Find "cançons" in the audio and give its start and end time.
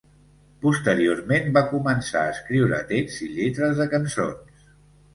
3.97-4.71